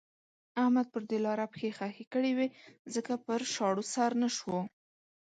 [0.61, 2.47] احمد پر دې لاره پښې خښې کړې وې
[2.95, 4.57] ځکه پر شاړو سر نه شو.